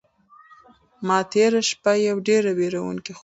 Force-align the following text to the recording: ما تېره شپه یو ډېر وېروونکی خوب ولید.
ما 1.07 1.19
تېره 1.31 1.61
شپه 1.69 1.91
یو 2.07 2.17
ډېر 2.27 2.43
وېروونکی 2.57 3.11
خوب 3.11 3.15
ولید. 3.15 3.19